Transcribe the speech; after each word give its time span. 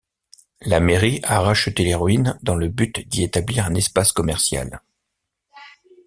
La 0.61 0.79
mairie 0.79 1.19
a 1.21 1.41
racheté 1.41 1.83
les 1.83 1.93
ruines 1.93 2.35
dans 2.41 2.55
le 2.55 2.69
but 2.69 3.07
d'y 3.07 3.21
rétablir 3.25 3.67
un 3.67 3.75
espace 3.75 4.11
commercial. 4.11 4.81